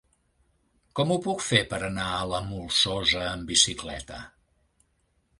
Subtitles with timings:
[0.99, 4.23] Com ho puc fer per anar a la Molsosa amb bicicleta?